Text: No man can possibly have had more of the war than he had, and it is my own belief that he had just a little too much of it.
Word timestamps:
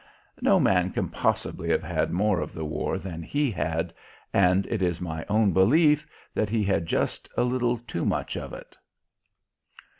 No 0.41 0.59
man 0.59 0.89
can 0.89 1.09
possibly 1.09 1.69
have 1.69 1.83
had 1.83 2.11
more 2.11 2.39
of 2.39 2.53
the 2.55 2.65
war 2.65 2.97
than 2.97 3.21
he 3.21 3.51
had, 3.51 3.93
and 4.33 4.65
it 4.65 4.81
is 4.81 4.99
my 4.99 5.23
own 5.29 5.53
belief 5.53 6.07
that 6.33 6.49
he 6.49 6.63
had 6.63 6.87
just 6.87 7.29
a 7.37 7.43
little 7.43 7.77
too 7.77 8.03
much 8.03 8.35
of 8.35 8.51
it. 8.51 8.75